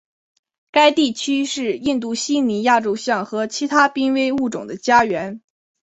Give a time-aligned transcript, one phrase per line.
[0.71, 5.43] 该地区是印度犀牛亚洲象和其他濒危物种的家园。